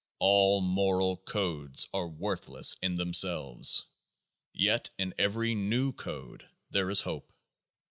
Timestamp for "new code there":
5.53-6.89